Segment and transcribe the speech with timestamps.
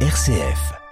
[0.00, 0.85] RCF.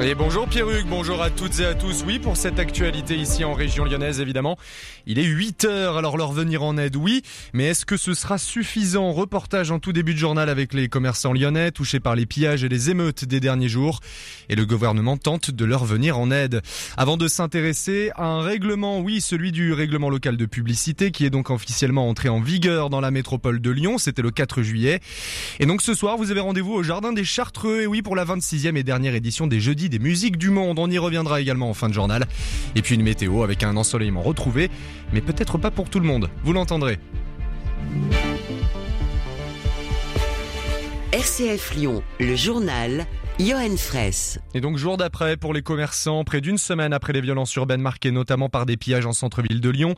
[0.00, 2.04] Et bonjour Pierruc, bonjour à toutes et à tous.
[2.06, 4.56] Oui, pour cette actualité ici en région lyonnaise, évidemment.
[5.06, 7.22] Il est 8 heures, alors leur venir en aide, oui.
[7.52, 9.12] Mais est-ce que ce sera suffisant?
[9.12, 12.68] Reportage en tout début de journal avec les commerçants lyonnais touchés par les pillages et
[12.68, 14.00] les émeutes des derniers jours.
[14.48, 16.62] Et le gouvernement tente de leur venir en aide.
[16.96, 21.30] Avant de s'intéresser à un règlement, oui, celui du règlement local de publicité qui est
[21.30, 23.98] donc officiellement entré en vigueur dans la métropole de Lyon.
[23.98, 25.00] C'était le 4 juillet.
[25.58, 27.82] Et donc ce soir, vous avez rendez-vous au Jardin des Chartreux.
[27.82, 30.78] Et oui, pour la 26e et dernière édition des Jeudis des musiques du monde.
[30.78, 32.26] On y reviendra également en fin de journal.
[32.74, 34.70] Et puis une météo avec un ensoleillement retrouvé,
[35.12, 36.28] mais peut-être pas pour tout le monde.
[36.44, 36.98] Vous l'entendrez.
[41.12, 43.06] RCF Lyon, le journal
[43.40, 44.40] Johan Fraisse.
[44.52, 48.10] Et donc jour d'après pour les commerçants, près d'une semaine après les violences urbaines marquées
[48.10, 49.94] notamment par des pillages en centre-ville de Lyon,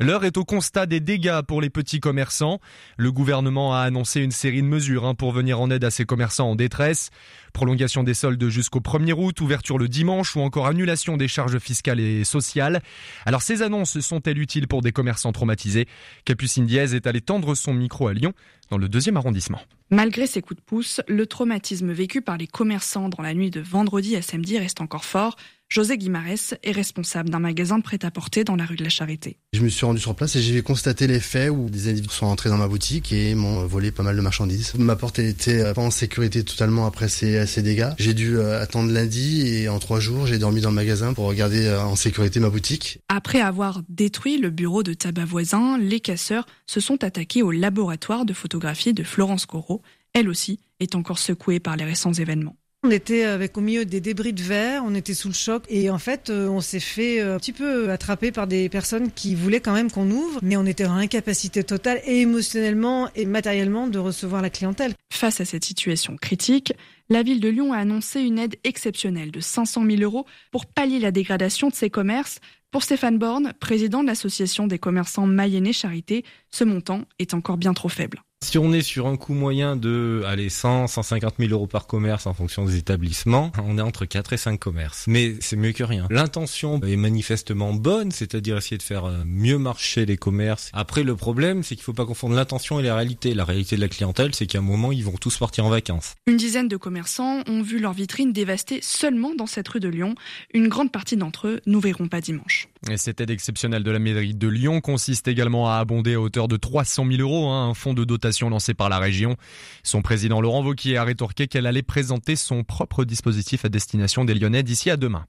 [0.00, 2.60] l'heure est au constat des dégâts pour les petits commerçants.
[2.96, 6.06] Le gouvernement a annoncé une série de mesures hein, pour venir en aide à ces
[6.06, 7.10] commerçants en détresse.
[7.52, 12.00] Prolongation des soldes jusqu'au 1er août, ouverture le dimanche ou encore annulation des charges fiscales
[12.00, 12.80] et sociales.
[13.26, 15.86] Alors ces annonces sont-elles utiles pour des commerçants traumatisés?
[16.24, 18.32] Capucine Diaz est allée tendre son micro à Lyon,
[18.70, 19.60] dans le deuxième arrondissement.
[19.90, 23.60] Malgré ces coups de pouce, le traumatisme vécu par les commerçants dans la nuit de
[23.60, 25.36] vendredi à samedi reste encore fort.
[25.68, 29.36] José Guimarès est responsable d'un magasin de prêt-à-porter dans la rue de la Charité.
[29.52, 32.26] Je me suis rendu sur place et j'ai constaté les faits où des individus sont
[32.26, 34.74] entrés dans ma boutique et m'ont volé pas mal de marchandises.
[34.76, 37.90] Ma porte était pas en sécurité totalement après ces, ces dégâts.
[37.98, 41.26] J'ai dû euh, attendre lundi et en trois jours j'ai dormi dans le magasin pour
[41.26, 43.00] regarder euh, en sécurité ma boutique.
[43.08, 48.24] Après avoir détruit le bureau de tabac voisin, les casseurs se sont attaqués au laboratoire
[48.24, 49.82] de photographie de Florence Corot.
[50.14, 52.56] Elle aussi est encore secouée par les récents événements.
[52.88, 55.90] On était avec au milieu des débris de verre, on était sous le choc et
[55.90, 59.60] en fait euh, on s'est fait un petit peu attraper par des personnes qui voulaient
[59.60, 63.98] quand même qu'on ouvre, mais on était en incapacité totale et émotionnellement et matériellement de
[63.98, 64.94] recevoir la clientèle.
[65.12, 66.72] Face à cette situation critique,
[67.10, 70.98] la ville de Lyon a annoncé une aide exceptionnelle de 500 000 euros pour pallier
[70.98, 72.38] la dégradation de ses commerces.
[72.70, 77.74] Pour Stéphane Borne, président de l'association des commerçants Mayennais Charité, ce montant est encore bien
[77.74, 78.22] trop faible.
[78.48, 82.26] Si on est sur un coût moyen de allez, 100, 150 000 euros par commerce
[82.26, 85.04] en fonction des établissements, on est entre 4 et 5 commerces.
[85.06, 86.06] Mais c'est mieux que rien.
[86.08, 90.70] L'intention est manifestement bonne, c'est-à-dire essayer de faire mieux marcher les commerces.
[90.72, 93.34] Après, le problème, c'est qu'il ne faut pas confondre l'intention et la réalité.
[93.34, 96.14] La réalité de la clientèle, c'est qu'à un moment, ils vont tous partir en vacances.
[96.26, 100.14] Une dizaine de commerçants ont vu leurs vitrines dévastées seulement dans cette rue de Lyon.
[100.54, 102.68] Une grande partie d'entre eux nous verront pas dimanche.
[102.90, 106.46] Et cette aide exceptionnelle de la mairie de Lyon consiste également à abonder à hauteur
[106.46, 109.36] de 300 000 euros hein, un fonds de dotation lancé par la région.
[109.82, 114.34] Son président Laurent Vauquier a rétorqué qu'elle allait présenter son propre dispositif à destination des
[114.34, 115.26] Lyonnais d'ici à demain.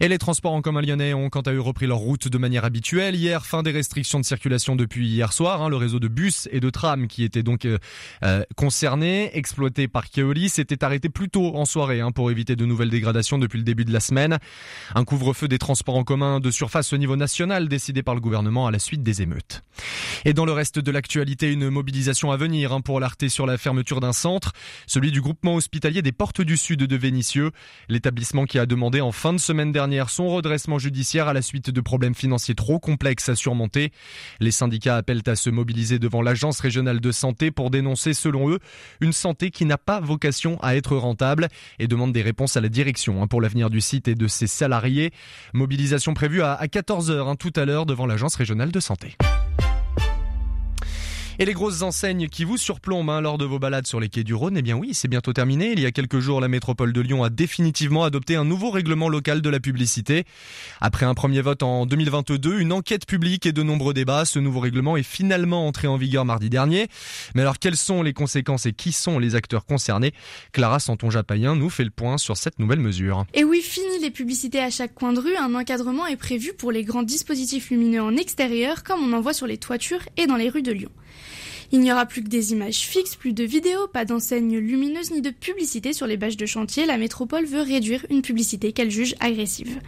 [0.00, 2.64] Et les transports en commun lyonnais ont quant à eux repris leur route de manière
[2.64, 3.14] habituelle.
[3.14, 5.62] Hier, fin des restrictions de circulation depuis hier soir.
[5.62, 7.78] Hein, le réseau de bus et de trams qui était donc euh,
[8.24, 12.66] euh, concerné, exploité par Keolis, s'était arrêté plus tôt en soirée hein, pour éviter de
[12.66, 14.38] nouvelles dégradations depuis le début de la semaine.
[14.94, 18.66] Un couvre-feu des transports en commun de surface au niveau national décidé par le gouvernement
[18.66, 19.62] à la suite des émeutes.
[20.24, 23.56] Et dans le reste de l'actualité, une mobilisation à venir hein, pour alerter sur la
[23.56, 24.50] fermeture d'un centre,
[24.88, 27.52] celui du groupement hospitalier des Portes du Sud de Vénissieux,
[27.88, 31.70] l'établissement qui a demandé en fin de semaine dernière son redressement judiciaire à la suite
[31.70, 33.92] de problèmes financiers trop complexes à surmonter.
[34.40, 38.58] Les syndicats appellent à se mobiliser devant l'Agence régionale de santé pour dénoncer, selon eux,
[39.00, 41.46] une santé qui n'a pas vocation à être rentable
[41.78, 44.48] et demandent des réponses à la direction hein, pour l'avenir du site et de ses
[44.48, 45.12] salariés.
[45.52, 49.16] Mobilisation prévue à 14h hein, tout à l'heure devant l'Agence régionale de santé.
[51.38, 54.24] Et les grosses enseignes qui vous surplombent hein, lors de vos balades sur les quais
[54.24, 55.72] du Rhône, eh bien oui, c'est bientôt terminé.
[55.72, 59.10] Il y a quelques jours, la métropole de Lyon a définitivement adopté un nouveau règlement
[59.10, 60.24] local de la publicité.
[60.80, 64.60] Après un premier vote en 2022, une enquête publique et de nombreux débats, ce nouveau
[64.60, 66.88] règlement est finalement entré en vigueur mardi dernier.
[67.34, 70.14] Mais alors, quelles sont les conséquences et qui sont les acteurs concernés?
[70.52, 73.26] Clara Santon-Japayen nous fait le point sur cette nouvelle mesure.
[73.34, 75.36] Et oui, fini les publicités à chaque coin de rue.
[75.36, 79.34] Un encadrement est prévu pour les grands dispositifs lumineux en extérieur, comme on en voit
[79.34, 80.90] sur les toitures et dans les rues de Lyon.
[81.72, 85.20] Il n'y aura plus que des images fixes, plus de vidéos, pas d'enseignes lumineuses ni
[85.20, 86.86] de publicité sur les bâches de chantier.
[86.86, 89.80] La métropole veut réduire une publicité qu'elle juge agressive.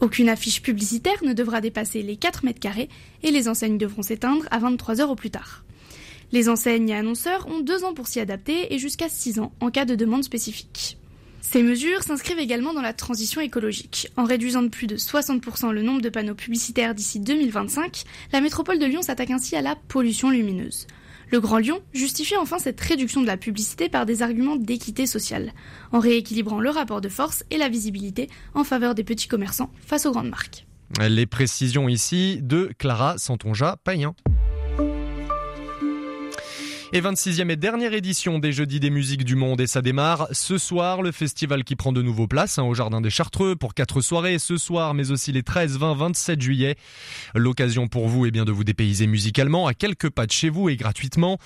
[0.00, 2.88] Aucune affiche publicitaire ne devra dépasser les 4 mètres carrés
[3.22, 5.64] et les enseignes devront s'éteindre à 23 heures au plus tard.
[6.32, 9.70] Les enseignes et annonceurs ont deux ans pour s'y adapter et jusqu'à 6 ans en
[9.70, 10.96] cas de demande spécifique.
[11.42, 14.08] Ces mesures s'inscrivent également dans la transition écologique.
[14.16, 18.78] En réduisant de plus de 60% le nombre de panneaux publicitaires d'ici 2025, la métropole
[18.78, 20.86] de Lyon s'attaque ainsi à la pollution lumineuse.
[21.32, 25.54] Le Grand Lyon justifie enfin cette réduction de la publicité par des arguments d'équité sociale,
[25.90, 30.04] en rééquilibrant le rapport de force et la visibilité en faveur des petits commerçants face
[30.04, 30.66] aux grandes marques.
[31.00, 34.14] Les précisions ici de Clara Santonja Payen.
[36.94, 40.58] Et 26e et dernière édition des Jeudis des musiques du monde et ça démarre ce
[40.58, 44.02] soir, le festival qui prend de nouveau place hein, au Jardin des Chartreux pour quatre
[44.02, 46.76] soirées ce soir mais aussi les 13, 20, 27 juillet.
[47.34, 50.68] L'occasion pour vous est bien de vous dépayser musicalement à quelques pas de chez vous
[50.68, 51.38] et gratuitement.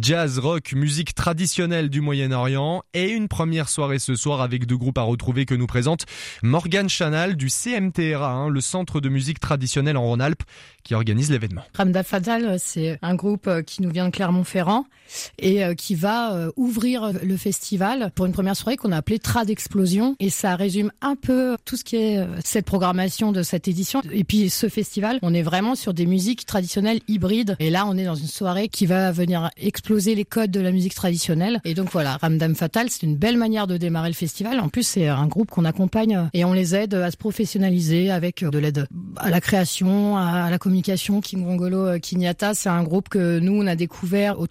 [0.00, 4.98] Jazz, rock, musique traditionnelle du Moyen-Orient et une première soirée ce soir avec deux groupes
[4.98, 6.06] à retrouver que nous présente
[6.44, 10.44] Morgan Chanal du CMTRA, hein, le centre de musique traditionnelle en Rhône-Alpes
[10.84, 11.64] qui organise l'événement.
[11.74, 14.86] Ramda Fatal, c'est un groupe qui nous vient de Clermont-Ferrand
[15.38, 19.18] et euh, qui va euh, ouvrir le festival pour une première soirée qu'on a appelée
[19.18, 20.16] Trad Explosion.
[20.20, 24.02] Et ça résume un peu tout ce qui est euh, cette programmation de cette édition.
[24.12, 27.56] Et puis ce festival on est vraiment sur des musiques traditionnelles hybrides.
[27.58, 30.72] Et là on est dans une soirée qui va venir exploser les codes de la
[30.72, 31.60] musique traditionnelle.
[31.64, 34.60] Et donc voilà Ramdam Fatal c'est une belle manière de démarrer le festival.
[34.60, 38.44] En plus c'est un groupe qu'on accompagne et on les aide à se professionnaliser avec
[38.44, 38.86] de l'aide
[39.16, 41.20] à la création à la communication.
[41.20, 44.46] King Rongolo Kinyata c'est un groupe que nous on a découvert au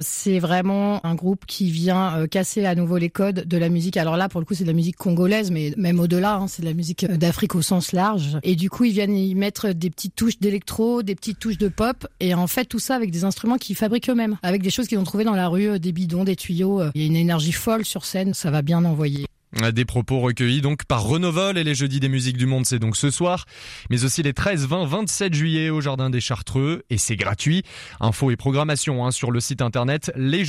[0.00, 3.96] C'est vraiment un groupe qui vient euh, casser à nouveau les codes de la musique.
[3.96, 6.62] Alors là, pour le coup, c'est de la musique congolaise, mais même au-delà, hein, c'est
[6.62, 8.38] de la musique euh, d'Afrique au sens large.
[8.42, 11.68] Et du coup, ils viennent y mettre des petites touches d'électro, des petites touches de
[11.68, 14.88] pop, et en fait, tout ça avec des instruments qu'ils fabriquent eux-mêmes, avec des choses
[14.88, 16.82] qu'ils ont trouvées dans la rue, euh, des bidons, des tuyaux.
[16.94, 19.29] Il y a une énergie folle sur scène, ça va bien envoyer.
[19.72, 22.96] Des propos recueillis donc par Renovol et les Jeudis des musiques du monde, c'est donc
[22.96, 23.46] ce soir,
[23.90, 27.64] mais aussi les 13, 20, 27 juillet au Jardin des Chartreux et c'est gratuit.
[27.98, 30.44] Info et programmation hein, sur le site internet les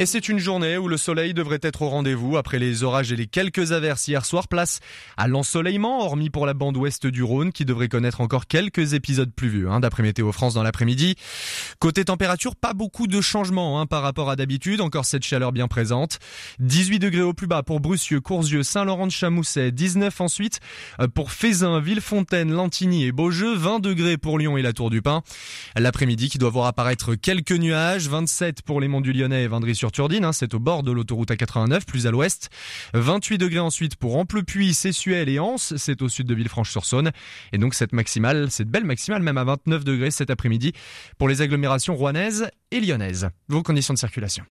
[0.00, 3.16] Et c'est une journée où le soleil devrait être au rendez-vous après les orages et
[3.16, 4.48] les quelques averses hier soir.
[4.48, 4.80] Place
[5.18, 9.30] à l'ensoleillement, hormis pour la bande ouest du Rhône qui devrait connaître encore quelques épisodes
[9.30, 11.16] pluvieux, hein, d'après Météo France dans l'après-midi.
[11.80, 15.68] Côté température, pas beaucoup de changements hein, par rapport à d'habitude, encore cette chaleur bien
[15.68, 16.18] présente.
[16.60, 20.60] 18 degrés au plus bas pour Brucieux, Courzieux, Saint-Laurent-de-Chamousset, 19 ensuite
[21.00, 25.02] euh, pour Fézin, Villefontaine, Lantigny et Beaujeu, 20 degrés pour Lyon et la Tour du
[25.02, 25.22] Pin.
[25.76, 29.74] L'après-midi qui doit voir apparaître quelques nuages, 27 pour les monts du Lyonnais et Vendry
[29.98, 32.50] hein, c'est au bord de l'autoroute A89, plus à l'ouest.
[32.94, 37.10] 28 degrés ensuite pour Amplepuis, Sessuel et Anse, c'est au sud de Villefranche-sur-Saône.
[37.52, 40.72] Et donc cette maximale, cette belle maximale, même à 29 degrés cet après-midi
[41.18, 43.28] pour les agglomérations rouennaises et lyonnaises.
[43.48, 44.44] Vos conditions de circulation.